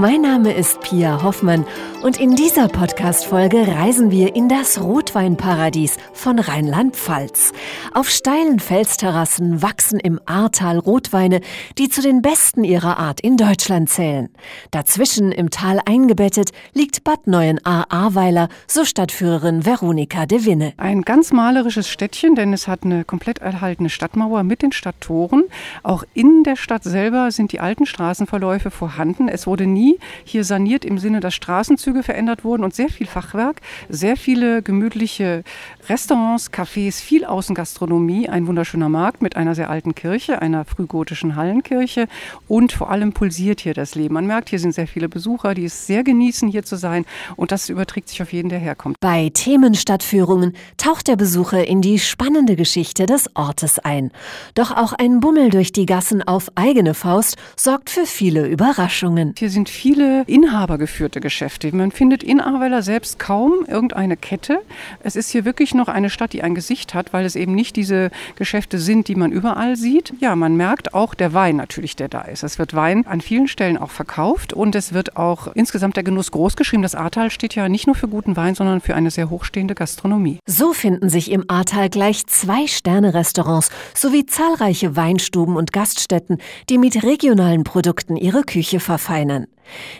Mein 0.00 0.22
Name 0.22 0.52
ist 0.52 0.80
Pia 0.80 1.22
Hoffmann 1.22 1.64
und 2.02 2.18
in 2.18 2.34
dieser 2.34 2.68
Podcast-Folge 2.68 3.68
reisen 3.68 4.10
wir 4.10 4.34
in 4.34 4.48
das 4.48 4.82
Rotweinparadies 4.82 5.96
von 6.12 6.38
Rheinland-Pfalz. 6.38 7.52
Auf 7.92 8.10
steilen 8.10 8.58
Felsterrassen 8.58 9.62
wachsen 9.62 10.00
im 10.00 10.20
Ahrtal 10.26 10.78
Rotweine, 10.78 11.40
die 11.78 11.88
zu 11.88 12.02
den 12.02 12.22
besten 12.22 12.64
ihrer 12.64 12.98
Art 12.98 13.20
in 13.20 13.36
Deutschland 13.36 13.88
zählen. 13.88 14.30
Dazwischen 14.70 15.32
im 15.32 15.50
Tal 15.50 15.80
eingebettet 15.84 16.50
liegt 16.72 17.04
Bad 17.04 17.26
Neuenahr-Ahrweiler, 17.26 18.48
so 18.66 18.84
Stadtführerin 18.84 19.64
Veronika 19.64 20.26
de 20.26 20.44
Winne. 20.44 20.72
Ein 20.76 21.02
ganz 21.02 21.32
malerisches 21.32 21.88
Städtchen, 21.88 22.34
denn 22.34 22.52
es 22.52 22.66
hat 22.66 22.84
eine 22.84 23.04
komplett 23.04 23.38
erhaltene 23.38 23.90
Stadtmauer 23.90 24.42
mit 24.42 24.62
den 24.62 24.72
Stadttoren. 24.72 25.44
Auch 25.82 26.04
in 26.14 26.42
der 26.42 26.56
Stadt 26.56 26.82
selber 26.82 27.30
sind 27.30 27.52
die 27.52 27.60
alten 27.60 27.86
Straßenverläufe 27.86 28.70
vorhanden. 28.70 29.28
Es 29.28 29.46
wurde 29.46 29.66
nie 29.66 29.83
hier 30.24 30.44
saniert 30.44 30.84
im 30.84 30.98
Sinne, 30.98 31.20
dass 31.20 31.34
Straßenzüge 31.34 31.84
Züge 31.84 32.02
verändert 32.02 32.44
wurden 32.44 32.64
und 32.64 32.74
sehr 32.74 32.88
viel 32.88 33.06
Fachwerk, 33.06 33.60
sehr 33.88 34.16
viele 34.16 34.62
gemütliche 34.62 35.44
Restaurants, 35.88 36.50
Cafés, 36.50 37.00
viel 37.00 37.24
Außengastronomie, 37.24 38.28
ein 38.28 38.46
wunderschöner 38.46 38.88
Markt 38.88 39.22
mit 39.22 39.36
einer 39.36 39.54
sehr 39.54 39.68
alten 39.68 39.94
Kirche, 39.94 40.40
einer 40.40 40.64
frühgotischen 40.64 41.36
Hallenkirche 41.36 42.08
und 42.48 42.72
vor 42.72 42.90
allem 42.90 43.12
pulsiert 43.12 43.60
hier 43.60 43.74
das 43.74 43.94
Leben. 43.94 44.14
Man 44.14 44.26
merkt, 44.26 44.48
hier 44.48 44.58
sind 44.58 44.74
sehr 44.74 44.88
viele 44.88 45.10
Besucher, 45.10 45.54
die 45.54 45.66
es 45.66 45.86
sehr 45.86 46.02
genießen, 46.02 46.48
hier 46.48 46.64
zu 46.64 46.76
sein 46.76 47.04
und 47.36 47.52
das 47.52 47.68
überträgt 47.68 48.08
sich 48.08 48.22
auf 48.22 48.32
jeden, 48.32 48.48
der 48.48 48.58
herkommt. 48.58 48.96
Bei 49.00 49.30
Themenstadtführungen 49.32 50.56
taucht 50.78 51.06
der 51.06 51.16
Besucher 51.16 51.66
in 51.66 51.82
die 51.82 51.98
spannende 51.98 52.56
Geschichte 52.56 53.06
des 53.06 53.28
Ortes 53.36 53.78
ein. 53.78 54.10
Doch 54.54 54.70
auch 54.70 54.94
ein 54.94 55.20
Bummel 55.20 55.50
durch 55.50 55.70
die 55.70 55.86
Gassen 55.86 56.22
auf 56.22 56.50
eigene 56.54 56.94
Faust 56.94 57.36
sorgt 57.56 57.90
für 57.90 58.06
viele 58.06 58.46
Überraschungen. 58.46 59.34
Hier 59.38 59.50
sind 59.50 59.68
viele 59.74 60.24
inhabergeführte 60.26 61.20
Geschäfte. 61.20 61.74
Man 61.74 61.90
findet 61.90 62.22
in 62.22 62.40
Ahrweiler 62.40 62.82
selbst 62.82 63.18
kaum 63.18 63.64
irgendeine 63.66 64.16
Kette. 64.16 64.60
Es 65.00 65.16
ist 65.16 65.30
hier 65.30 65.44
wirklich 65.44 65.74
noch 65.74 65.88
eine 65.88 66.10
Stadt, 66.10 66.32
die 66.32 66.42
ein 66.42 66.54
Gesicht 66.54 66.94
hat, 66.94 67.12
weil 67.12 67.24
es 67.24 67.36
eben 67.36 67.54
nicht 67.54 67.76
diese 67.76 68.10
Geschäfte 68.36 68.78
sind, 68.78 69.08
die 69.08 69.14
man 69.14 69.32
überall 69.32 69.76
sieht. 69.76 70.14
Ja, 70.20 70.36
man 70.36 70.56
merkt 70.56 70.94
auch 70.94 71.14
der 71.14 71.34
Wein 71.34 71.56
natürlich, 71.56 71.96
der 71.96 72.08
da 72.08 72.22
ist. 72.22 72.42
Es 72.42 72.58
wird 72.58 72.74
Wein 72.74 73.06
an 73.06 73.20
vielen 73.20 73.48
Stellen 73.48 73.76
auch 73.76 73.90
verkauft 73.90 74.52
und 74.52 74.74
es 74.74 74.92
wird 74.92 75.16
auch 75.16 75.48
insgesamt 75.54 75.96
der 75.96 76.04
Genuss 76.04 76.30
großgeschrieben. 76.30 76.82
Das 76.82 76.94
Ahrtal 76.94 77.30
steht 77.30 77.54
ja 77.54 77.68
nicht 77.68 77.86
nur 77.86 77.96
für 77.96 78.08
guten 78.08 78.36
Wein, 78.36 78.54
sondern 78.54 78.80
für 78.80 78.94
eine 78.94 79.10
sehr 79.10 79.30
hochstehende 79.30 79.74
Gastronomie. 79.74 80.38
So 80.46 80.72
finden 80.72 81.08
sich 81.08 81.30
im 81.30 81.44
Ahrtal 81.48 81.90
gleich 81.90 82.26
zwei 82.26 82.66
Sterne-Restaurants 82.66 83.70
sowie 83.94 84.26
zahlreiche 84.26 84.96
Weinstuben 84.96 85.56
und 85.56 85.72
Gaststätten, 85.72 86.38
die 86.68 86.78
mit 86.78 87.02
regionalen 87.02 87.64
Produkten 87.64 88.16
ihre 88.16 88.42
Küche 88.42 88.80
verfeinern. 88.80 89.46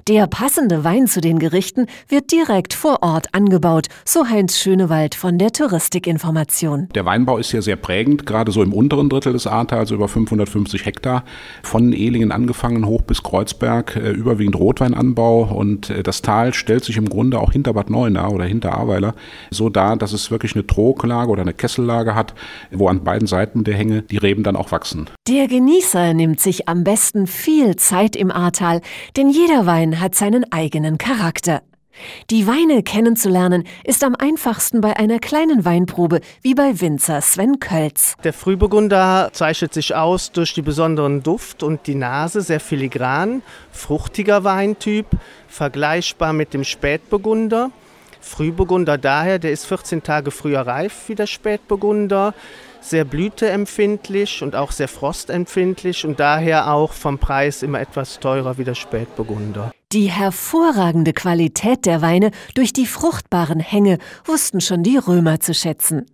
Der 0.09 0.27
passende 0.27 0.85
Wein 0.85 1.07
zu 1.07 1.21
den 1.21 1.39
Gerichten 1.39 1.87
wird 2.09 2.33
direkt 2.33 2.75
vor 2.75 3.03
Ort 3.03 3.29
angebaut, 3.33 3.87
so 4.05 4.29
Heinz 4.29 4.59
Schönewald 4.59 5.15
von 5.15 5.39
der 5.39 5.53
Touristikinformation. 5.53 6.89
Der 6.95 7.05
Weinbau 7.05 7.39
ist 7.39 7.53
ja 7.53 7.63
sehr 7.63 7.77
prägend, 7.77 8.27
gerade 8.27 8.53
so 8.53 8.63
im 8.63 8.73
unteren 8.73 9.09
Drittel 9.09 9.33
des 9.33 9.47
Ahrtals, 9.47 9.91
über 9.91 10.09
550 10.09 10.87
Hektar, 10.87 11.25
von 11.63 11.93
Ehlingen 11.93 12.33
angefangen 12.33 12.87
hoch 12.87 13.03
bis 13.03 13.23
Kreuzberg, 13.23 13.97
äh, 13.97 14.11
überwiegend 14.11 14.57
Rotweinanbau 14.57 15.45
und 15.55 15.91
äh, 15.91 16.03
das 16.03 16.23
Tal 16.23 16.55
stellt 16.55 16.85
sich 16.85 16.97
im 16.97 17.09
Grunde 17.09 17.39
auch 17.39 17.53
hinter 17.53 17.73
Bad 17.73 17.91
Neuenahr 17.91 18.33
oder 18.33 18.45
hinter 18.45 18.75
Ahrweiler 18.75 19.15
so 19.51 19.69
dar, 19.69 19.97
dass 19.97 20.13
es 20.13 20.31
wirklich 20.31 20.55
eine 20.55 20.67
Troglage 20.67 21.31
oder 21.31 21.43
eine 21.43 21.55
Kessellage 21.55 22.15
hat, 22.15 22.35
wo 22.71 22.89
an 22.89 23.05
beiden 23.05 23.27
Seiten 23.27 23.65
der 23.65 23.75
Hänge 23.75 24.03
die 24.03 24.19
Reben 24.19 24.43
dann 24.43 24.57
auch 24.57 24.73
wachsen. 24.73 25.09
Der 25.29 25.49
Genießer 25.49 26.15
nimmt 26.15 26.41
sich 26.41 26.69
am 26.69 26.85
besten 26.85 27.27
viel 27.27 27.77
Zeit 27.77 28.17
im 28.17 28.31
Ahrtal, 28.31 28.81
denn 29.17 29.31
jeder 29.31 29.54
jeder 29.55 29.67
Wein 29.67 30.01
hat 30.01 30.17
seinen 30.17 30.51
eigenen 30.51 30.99
Charakter. 30.99 31.63
Die 32.31 32.49
Weine 32.49 32.83
kennenzulernen 32.83 33.63
ist 33.85 34.03
am 34.03 34.17
einfachsten 34.17 34.81
bei 34.81 34.97
einer 34.97 35.21
kleinen 35.21 35.65
Weinprobe 35.65 36.23
wie 36.43 36.57
bei 36.57 36.81
Winzer 36.81 37.21
Sven 37.21 37.61
Kölz. 37.61 38.17
Der 38.25 38.33
Frühburgunder 38.33 39.31
zeichnet 39.33 39.73
sich 39.73 39.95
aus 39.95 40.33
durch 40.33 40.55
die 40.55 40.63
besonderen 40.63 41.23
Duft 41.23 41.63
und 41.63 41.87
die 41.87 41.95
Nase, 41.95 42.41
sehr 42.41 42.59
filigran, 42.59 43.43
fruchtiger 43.71 44.43
Weintyp, 44.43 45.07
vergleichbar 45.47 46.33
mit 46.33 46.53
dem 46.53 46.65
Spätburgunder. 46.65 47.71
Frühburgunder 48.25 48.99
daher, 48.99 49.39
der 49.39 49.53
ist 49.53 49.67
14 49.67 50.03
Tage 50.03 50.31
früher 50.31 50.61
reif 50.61 51.09
wie 51.09 51.15
der 51.15 51.27
Spätburgunder, 51.27 52.35
sehr 52.81 53.05
blüteempfindlich 53.05 54.43
und 54.43 54.57
auch 54.57 54.73
sehr 54.73 54.89
frostempfindlich 54.89 56.05
und 56.05 56.19
daher 56.19 56.73
auch 56.73 56.93
vom 56.93 57.19
Preis 57.19 57.63
immer 57.63 57.81
etwas 57.81 58.21
teurer 58.21 58.59
wie 58.59 58.65
der 58.65 58.75
Spätburgunder. 58.75 59.73
Die 59.95 60.11
hervorragende 60.11 61.13
Qualität 61.13 61.87
der 61.87 62.03
Weine 62.03 62.33
durch 62.57 62.73
die 62.73 62.85
fruchtbaren 62.85 63.61
Hänge 63.61 63.99
wussten 64.25 64.61
schon 64.61 64.83
die 64.83 64.97
Römer 64.97 65.39
zu 65.39 65.55
schätzen. 65.55 66.07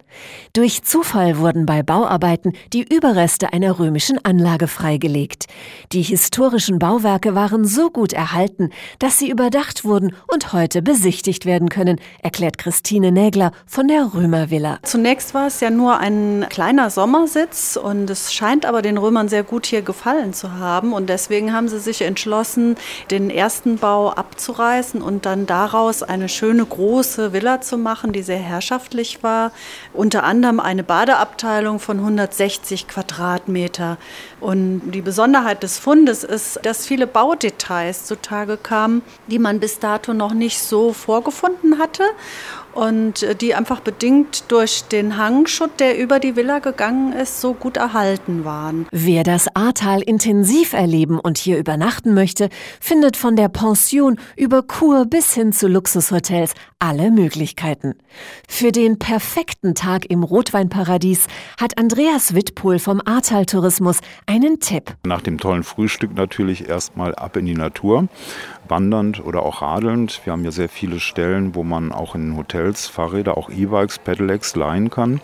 Durch 0.52 0.82
Zufall 0.82 1.38
wurden 1.38 1.64
bei 1.64 1.82
Bauarbeiten 1.82 2.52
die 2.74 2.82
Überreste 2.82 3.54
einer 3.54 3.78
römischen 3.78 4.22
Anlage 4.22 4.68
freigelegt. 4.68 5.46
Die 5.92 6.02
historischen 6.02 6.78
Bauwerke 6.78 7.34
waren 7.34 7.64
so 7.64 7.90
gut 7.90 8.12
erhalten, 8.12 8.68
dass 8.98 9.18
sie 9.18 9.30
überdacht 9.30 9.84
wurden 9.84 10.14
und 10.26 10.52
heute 10.52 10.82
besichtigt 10.82 11.46
werden 11.46 11.70
können, 11.70 12.00
erklärt 12.22 12.58
Christine 12.58 13.12
Nägler 13.12 13.52
von 13.64 13.88
der 13.88 14.12
Römervilla. 14.12 14.80
Zunächst 14.82 15.32
war 15.32 15.46
es 15.46 15.60
ja 15.60 15.70
nur 15.70 15.98
ein 15.98 16.44
kleiner 16.50 16.90
Sommersitz 16.90 17.78
und 17.82 18.10
es 18.10 18.34
scheint 18.34 18.66
aber 18.66 18.82
den 18.82 18.98
Römern 18.98 19.28
sehr 19.28 19.44
gut 19.44 19.64
hier 19.64 19.80
gefallen 19.80 20.34
zu 20.34 20.58
haben 20.58 20.92
und 20.92 21.08
deswegen 21.08 21.54
haben 21.54 21.68
sie 21.68 21.80
sich 21.80 22.02
entschlossen, 22.02 22.76
den 23.10 23.30
ersten 23.30 23.69
Gartenbau 23.70 24.10
abzureißen 24.10 25.00
und 25.02 25.26
dann 25.26 25.46
daraus 25.46 26.02
eine 26.02 26.28
schöne 26.28 26.64
große 26.64 27.32
Villa 27.32 27.60
zu 27.60 27.78
machen, 27.78 28.12
die 28.12 28.22
sehr 28.22 28.38
herrschaftlich 28.38 29.22
war. 29.22 29.52
Unter 29.92 30.24
anderem 30.24 30.58
eine 30.60 30.82
Badeabteilung 30.82 31.78
von 31.78 31.98
160 31.98 32.88
Quadratmeter. 32.88 33.96
Und 34.40 34.90
die 34.90 35.02
Besonderheit 35.02 35.62
des 35.62 35.78
Fundes 35.78 36.24
ist, 36.24 36.60
dass 36.64 36.86
viele 36.86 37.06
Baudetails 37.06 38.06
zutage 38.06 38.56
kamen, 38.56 39.02
die 39.28 39.38
man 39.38 39.60
bis 39.60 39.78
dato 39.78 40.14
noch 40.14 40.34
nicht 40.34 40.60
so 40.60 40.92
vorgefunden 40.92 41.78
hatte 41.78 42.04
und 42.74 43.22
äh, 43.22 43.34
die 43.34 43.54
einfach 43.54 43.80
bedingt 43.80 44.44
durch 44.48 44.84
den 44.84 45.16
Hangschutt, 45.16 45.80
der 45.80 45.98
über 45.98 46.18
die 46.18 46.36
Villa 46.36 46.58
gegangen 46.58 47.12
ist, 47.12 47.40
so 47.40 47.54
gut 47.54 47.76
erhalten 47.76 48.44
waren. 48.44 48.86
Wer 48.90 49.22
das 49.24 49.48
Ahrtal 49.54 50.02
intensiv 50.02 50.72
erleben 50.72 51.18
und 51.18 51.38
hier 51.38 51.58
übernachten 51.58 52.14
möchte, 52.14 52.48
findet 52.80 53.16
von 53.16 53.36
der 53.36 53.48
Pension 53.48 54.18
über 54.36 54.62
Kur 54.62 55.06
bis 55.06 55.34
hin 55.34 55.52
zu 55.52 55.68
Luxushotels 55.68 56.54
alle 56.80 57.10
Möglichkeiten. 57.10 57.94
Für 58.48 58.72
den 58.72 58.98
perfekten 58.98 59.74
Tag 59.74 60.06
im 60.10 60.24
Rotweinparadies 60.24 61.28
hat 61.60 61.78
Andreas 61.78 62.34
Wittpohl 62.34 62.78
vom 62.78 63.00
Ahrtal 63.04 63.46
Tourismus 63.46 64.00
einen 64.26 64.58
Tipp. 64.58 64.96
Nach 65.06 65.20
dem 65.20 65.38
tollen 65.38 65.62
Frühstück 65.62 66.14
natürlich 66.14 66.68
erstmal 66.68 67.14
ab 67.14 67.36
in 67.36 67.46
die 67.46 67.54
Natur, 67.54 68.08
wandernd 68.66 69.24
oder 69.24 69.42
auch 69.42 69.62
radelnd. 69.62 70.20
Wir 70.24 70.32
haben 70.32 70.44
ja 70.44 70.50
sehr 70.50 70.68
viele 70.68 71.00
Stellen, 71.00 71.54
wo 71.54 71.62
man 71.62 71.92
auch 71.92 72.14
in 72.14 72.36
Hotels 72.36 72.88
Fahrräder, 72.88 73.36
auch 73.36 73.50
E-Bikes, 73.50 73.98
Pedelecs 73.98 74.56
leihen 74.56 74.90
kann. 74.90 75.20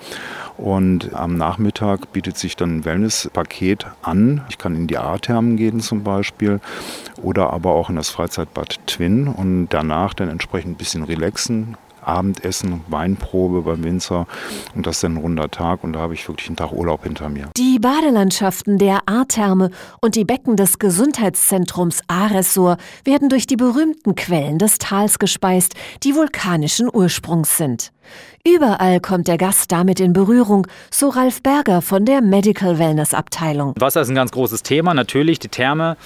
Und 0.56 1.14
am 1.14 1.36
Nachmittag 1.36 2.12
bietet 2.12 2.38
sich 2.38 2.56
dann 2.56 2.78
ein 2.78 2.84
Wellnesspaket 2.84 3.86
an. 4.02 4.42
Ich 4.48 4.58
kann 4.58 4.74
in 4.74 4.86
die 4.86 4.96
A-Thermen 4.96 5.56
gehen 5.56 5.80
zum 5.80 6.02
Beispiel 6.02 6.60
oder 7.22 7.52
aber 7.52 7.72
auch 7.72 7.90
in 7.90 7.96
das 7.96 8.08
Freizeitbad 8.08 8.78
Twin 8.86 9.28
und 9.28 9.68
danach 9.68 10.14
dann 10.14 10.30
entsprechend 10.30 10.72
ein 10.72 10.76
bisschen 10.76 11.02
relaxen, 11.02 11.76
Abendessen, 12.06 12.82
Weinprobe 12.88 13.62
beim 13.62 13.82
Winzer 13.82 14.26
und 14.74 14.86
das 14.86 14.96
ist 14.96 15.04
dann 15.04 15.14
ein 15.14 15.18
runder 15.18 15.50
Tag 15.50 15.82
und 15.82 15.92
da 15.92 15.98
habe 15.98 16.14
ich 16.14 16.28
wirklich 16.28 16.48
einen 16.48 16.56
Tag 16.56 16.72
Urlaub 16.72 17.02
hinter 17.02 17.28
mir. 17.28 17.48
Die 17.56 17.65
Badelandschaften 17.78 18.78
der 18.78 19.00
Ahrtherme 19.06 19.70
und 20.00 20.14
die 20.14 20.24
Becken 20.24 20.56
des 20.56 20.78
Gesundheitszentrums 20.78 22.00
Ahressor 22.08 22.76
werden 23.04 23.28
durch 23.28 23.46
die 23.46 23.56
berühmten 23.56 24.14
Quellen 24.14 24.58
des 24.58 24.78
Tals 24.78 25.18
gespeist, 25.18 25.74
die 26.02 26.14
vulkanischen 26.14 26.88
Ursprungs 26.92 27.56
sind. 27.56 27.92
Überall 28.46 29.00
kommt 29.00 29.26
der 29.26 29.38
Gast 29.38 29.72
damit 29.72 29.98
in 29.98 30.12
Berührung, 30.12 30.68
so 30.90 31.08
Ralf 31.08 31.42
Berger 31.42 31.82
von 31.82 32.04
der 32.04 32.22
Medical 32.22 32.78
Wellness 32.78 33.12
Abteilung. 33.12 33.74
Wasser 33.76 34.02
ist 34.02 34.08
ein 34.08 34.14
ganz 34.14 34.30
großes 34.30 34.62
Thema. 34.62 34.94
Natürlich, 34.94 35.40
die 35.40 35.48
Therme 35.48 35.96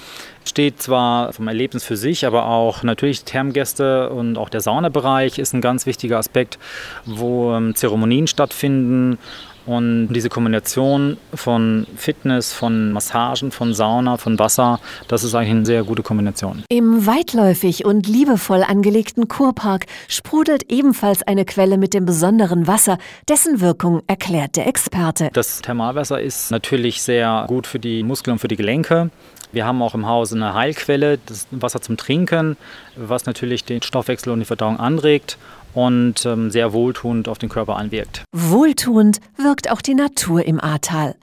steht 0.43 0.81
zwar 0.81 1.33
vom 1.33 1.47
Erlebnis 1.47 1.83
für 1.83 1.97
sich, 1.97 2.25
aber 2.25 2.47
auch 2.47 2.81
natürlich 2.81 3.25
Thermgäste 3.25 4.09
und 4.09 4.37
auch 4.37 4.49
der 4.49 4.61
Saunabereich 4.61 5.37
ist 5.37 5.53
ein 5.53 5.61
ganz 5.61 5.85
wichtiger 5.85 6.17
Aspekt, 6.17 6.57
wo 7.05 7.53
ähm, 7.53 7.75
Zeremonien 7.75 8.25
stattfinden, 8.25 9.19
Und 9.65 10.09
diese 10.09 10.29
Kombination 10.29 11.17
von 11.33 11.85
Fitness, 11.95 12.51
von 12.51 12.91
Massagen, 12.91 13.51
von 13.51 13.73
Sauna, 13.73 14.17
von 14.17 14.39
Wasser, 14.39 14.79
das 15.07 15.23
ist 15.23 15.35
eigentlich 15.35 15.51
eine 15.51 15.65
sehr 15.65 15.83
gute 15.83 16.01
Kombination. 16.01 16.63
Im 16.69 17.05
weitläufig 17.05 17.85
und 17.85 18.07
liebevoll 18.07 18.63
angelegten 18.63 19.27
Kurpark 19.27 19.85
sprudelt 20.07 20.71
ebenfalls 20.71 21.21
eine 21.23 21.45
Quelle 21.45 21.77
mit 21.77 21.93
dem 21.93 22.05
besonderen 22.05 22.65
Wasser, 22.67 22.97
dessen 23.29 23.61
Wirkung 23.61 24.01
erklärt 24.07 24.55
der 24.55 24.67
Experte. 24.67 25.29
Das 25.33 25.61
Thermalwasser 25.61 26.19
ist 26.19 26.51
natürlich 26.51 27.01
sehr 27.01 27.45
gut 27.47 27.67
für 27.67 27.79
die 27.79 28.03
Muskeln 28.03 28.33
und 28.33 28.39
für 28.39 28.47
die 28.47 28.55
Gelenke. 28.55 29.11
Wir 29.51 29.65
haben 29.65 29.81
auch 29.81 29.93
im 29.93 30.07
Hause 30.07 30.35
eine 30.35 30.53
Heilquelle, 30.53 31.19
das 31.25 31.45
Wasser 31.51 31.81
zum 31.81 31.97
Trinken, 31.97 32.55
was 32.95 33.25
natürlich 33.25 33.65
den 33.65 33.81
Stoffwechsel 33.81 34.31
und 34.31 34.39
die 34.39 34.45
Verdauung 34.45 34.79
anregt 34.79 35.37
und 35.73 36.25
ähm, 36.25 36.51
sehr 36.51 36.73
wohltuend 36.73 37.27
auf 37.27 37.37
den 37.37 37.49
Körper 37.49 37.77
anwirkt. 37.77 38.23
Wohltuend 38.31 39.19
wirkt 39.37 39.69
auch 39.71 39.81
die 39.81 39.95
Natur 39.95 40.45
im 40.45 40.59
Ahrtal. 40.59 41.15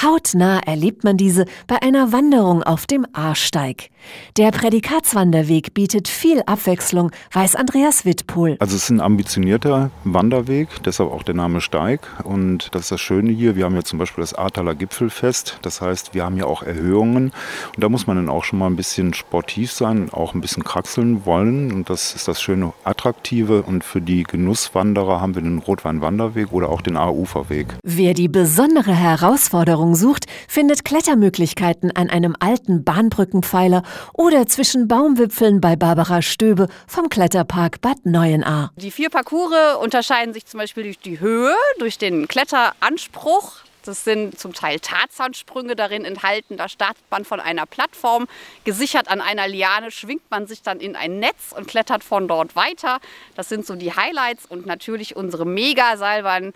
Hautnah 0.00 0.60
erlebt 0.60 1.04
man 1.04 1.16
diese 1.16 1.44
bei 1.66 1.80
einer 1.82 2.12
Wanderung 2.12 2.62
auf 2.62 2.86
dem 2.86 3.06
Ahrsteig. 3.12 3.90
Der 4.36 4.50
Prädikatswanderweg 4.50 5.74
bietet 5.74 6.08
viel 6.08 6.42
Abwechslung, 6.46 7.12
weiß 7.32 7.54
Andreas 7.54 8.04
Wittpohl. 8.04 8.56
Also 8.58 8.76
es 8.76 8.84
ist 8.84 8.90
ein 8.90 9.00
ambitionierter 9.00 9.90
Wanderweg, 10.04 10.68
deshalb 10.84 11.12
auch 11.12 11.22
der 11.22 11.34
Name 11.34 11.60
Steig. 11.60 12.00
Und 12.24 12.74
das 12.74 12.82
ist 12.82 12.92
das 12.92 13.00
Schöne 13.00 13.30
hier, 13.30 13.54
wir 13.54 13.64
haben 13.64 13.76
ja 13.76 13.82
zum 13.82 13.98
Beispiel 13.98 14.22
das 14.22 14.34
Ahrtaler 14.34 14.74
Gipfelfest. 14.74 15.58
Das 15.62 15.80
heißt, 15.80 16.14
wir 16.14 16.24
haben 16.24 16.36
ja 16.36 16.46
auch 16.46 16.62
Erhöhungen. 16.62 17.32
Und 17.74 17.84
da 17.84 17.88
muss 17.88 18.06
man 18.06 18.16
dann 18.16 18.28
auch 18.28 18.44
schon 18.44 18.58
mal 18.58 18.66
ein 18.66 18.76
bisschen 18.76 19.14
sportiv 19.14 19.70
sein, 19.72 20.10
auch 20.12 20.34
ein 20.34 20.40
bisschen 20.40 20.64
kraxeln 20.64 21.24
wollen. 21.24 21.72
Und 21.72 21.88
das 21.88 22.14
ist 22.14 22.26
das 22.26 22.42
schöne 22.42 22.72
Attraktive. 22.84 23.62
Und 23.62 23.84
für 23.92 24.00
die 24.00 24.22
Genusswanderer 24.22 25.20
haben 25.20 25.34
wir 25.34 25.42
den 25.42 25.58
Rotweinwanderweg 25.58 26.50
oder 26.50 26.70
auch 26.70 26.80
den 26.80 26.96
Ahr-Uferweg. 26.96 27.66
Wer 27.82 28.14
die 28.14 28.28
besondere 28.28 28.94
Herausforderung 28.94 29.94
sucht, 29.94 30.24
findet 30.48 30.86
Klettermöglichkeiten 30.86 31.94
an 31.94 32.08
einem 32.08 32.34
alten 32.40 32.84
Bahnbrückenpfeiler 32.84 33.82
oder 34.14 34.46
zwischen 34.46 34.88
Baumwipfeln 34.88 35.60
bei 35.60 35.76
Barbara 35.76 36.22
Stöbe 36.22 36.68
vom 36.86 37.10
Kletterpark 37.10 37.82
Bad 37.82 38.06
Neuenahr. 38.06 38.72
Die 38.76 38.90
vier 38.90 39.10
Parcours 39.10 39.76
unterscheiden 39.82 40.32
sich 40.32 40.46
zum 40.46 40.58
Beispiel 40.58 40.84
durch 40.84 40.98
die 40.98 41.20
Höhe, 41.20 41.54
durch 41.78 41.98
den 41.98 42.28
Kletteranspruch. 42.28 43.58
Das 43.82 44.04
sind 44.04 44.38
zum 44.38 44.52
Teil 44.52 44.80
Tarzansprünge 44.80 45.76
darin 45.76 46.04
enthalten. 46.04 46.56
Da 46.56 46.68
startet 46.68 47.04
man 47.10 47.24
von 47.24 47.40
einer 47.40 47.66
Plattform, 47.66 48.28
gesichert 48.64 49.08
an 49.08 49.20
einer 49.20 49.48
Liane, 49.48 49.90
schwingt 49.90 50.30
man 50.30 50.46
sich 50.46 50.62
dann 50.62 50.80
in 50.80 50.96
ein 50.96 51.18
Netz 51.18 51.52
und 51.56 51.66
klettert 51.66 52.04
von 52.04 52.28
dort 52.28 52.56
weiter. 52.56 53.00
Das 53.34 53.48
sind 53.48 53.66
so 53.66 53.74
die 53.74 53.94
Highlights 53.94 54.46
und 54.46 54.66
natürlich 54.66 55.16
unsere 55.16 55.44
Megaseilbahn. 55.46 56.52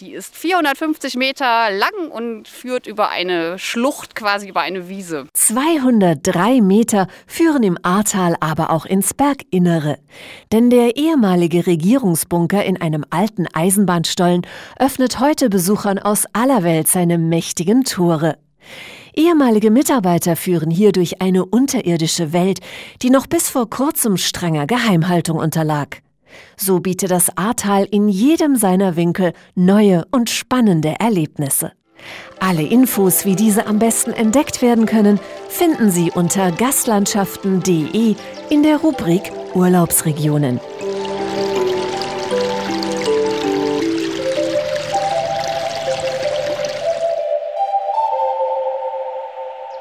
Die 0.00 0.12
ist 0.12 0.36
450 0.36 1.16
Meter 1.16 1.70
lang 1.72 2.10
und 2.12 2.46
führt 2.46 2.86
über 2.86 3.08
eine 3.08 3.58
Schlucht, 3.58 4.14
quasi 4.14 4.48
über 4.48 4.60
eine 4.60 4.88
Wiese. 4.88 5.26
203 5.32 6.60
Meter 6.60 7.08
führen 7.26 7.64
im 7.64 7.76
Ahrtal 7.82 8.36
aber 8.38 8.70
auch 8.70 8.86
ins 8.86 9.12
Berginnere. 9.12 9.98
Denn 10.52 10.70
der 10.70 10.94
ehemalige 10.94 11.66
Regierungsbunker 11.66 12.64
in 12.64 12.80
einem 12.80 13.04
alten 13.10 13.48
Eisenbahnstollen 13.52 14.42
öffnet 14.78 15.18
heute 15.18 15.50
Besuchern 15.50 15.98
aus 15.98 16.26
aller 16.32 16.62
Welt 16.62 16.86
seine 16.86 17.18
mächtigen 17.18 17.82
Tore. 17.82 18.38
Ehemalige 19.14 19.72
Mitarbeiter 19.72 20.36
führen 20.36 20.70
hier 20.70 20.92
durch 20.92 21.20
eine 21.20 21.44
unterirdische 21.44 22.32
Welt, 22.32 22.60
die 23.02 23.10
noch 23.10 23.26
bis 23.26 23.50
vor 23.50 23.68
kurzem 23.68 24.16
strenger 24.16 24.68
Geheimhaltung 24.68 25.38
unterlag. 25.38 26.02
So 26.56 26.80
bietet 26.80 27.10
das 27.10 27.36
Ahrtal 27.36 27.84
in 27.90 28.08
jedem 28.08 28.56
seiner 28.56 28.96
Winkel 28.96 29.32
neue 29.54 30.04
und 30.10 30.30
spannende 30.30 30.94
Erlebnisse. 30.98 31.72
Alle 32.40 32.62
Infos, 32.62 33.24
wie 33.24 33.34
diese 33.34 33.66
am 33.66 33.78
besten 33.78 34.12
entdeckt 34.12 34.62
werden 34.62 34.86
können, 34.86 35.18
finden 35.48 35.90
Sie 35.90 36.10
unter 36.10 36.52
gastlandschaften.de 36.52 38.14
in 38.50 38.62
der 38.62 38.78
Rubrik 38.78 39.32
Urlaubsregionen. 39.54 40.60